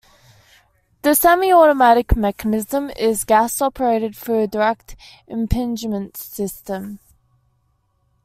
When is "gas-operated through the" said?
3.23-4.47